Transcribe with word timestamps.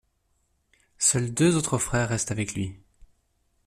Seuls 0.97 1.31
deux 1.31 1.55
autres 1.55 1.77
frères 1.77 2.09
restent 2.09 2.31
avec 2.31 2.55
lui. 2.55 2.75